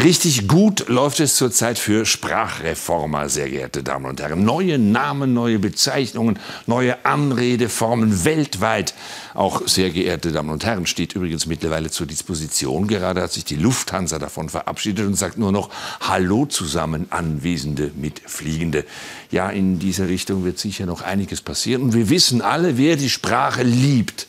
[0.00, 4.44] Richtig gut läuft es zurzeit für Sprachreformer, sehr geehrte Damen und Herren.
[4.44, 8.94] Neue Namen, neue Bezeichnungen, neue Anredeformen weltweit.
[9.34, 12.86] Auch, sehr geehrte Damen und Herren, steht übrigens mittlerweile zur Disposition.
[12.86, 15.68] Gerade hat sich die Lufthansa davon verabschiedet und sagt nur noch
[16.00, 18.84] Hallo zusammen, Anwesende mit Fliegende.
[19.32, 21.82] Ja, in dieser Richtung wird sicher noch einiges passieren.
[21.82, 24.28] Und wir wissen alle, wer die Sprache liebt,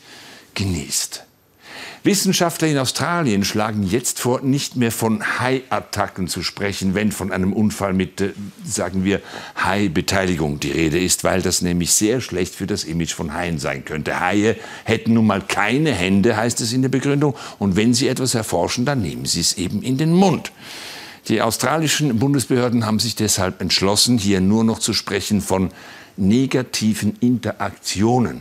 [0.54, 1.29] genießt.
[2.02, 7.52] Wissenschaftler in Australien schlagen jetzt vor, nicht mehr von Hai-Attacken zu sprechen, wenn von einem
[7.52, 8.32] Unfall mit, äh,
[8.64, 9.20] sagen wir,
[9.56, 13.84] Hai-Beteiligung die Rede ist, weil das nämlich sehr schlecht für das Image von Haien sein
[13.84, 14.18] könnte.
[14.18, 18.34] Haie hätten nun mal keine Hände, heißt es in der Begründung, und wenn sie etwas
[18.34, 20.52] erforschen, dann nehmen sie es eben in den Mund.
[21.28, 25.70] Die australischen Bundesbehörden haben sich deshalb entschlossen, hier nur noch zu sprechen von
[26.16, 28.40] negativen Interaktionen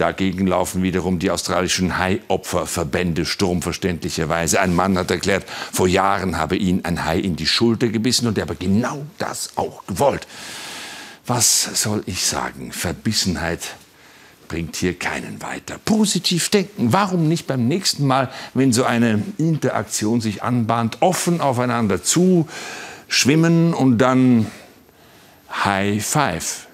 [0.00, 4.58] Dagegen laufen wiederum die australischen Hai-Opferverbände sturmverständlicherweise.
[4.58, 8.38] Ein Mann hat erklärt, vor Jahren habe ihn ein Hai in die Schulter gebissen und
[8.38, 10.26] er habe genau das auch gewollt.
[11.26, 12.72] Was soll ich sagen?
[12.72, 13.74] Verbissenheit
[14.48, 15.76] bringt hier keinen weiter.
[15.84, 16.94] Positiv denken.
[16.94, 22.48] Warum nicht beim nächsten Mal, wenn so eine Interaktion sich anbahnt, offen aufeinander zu
[23.06, 24.46] schwimmen und dann
[25.62, 26.68] High Five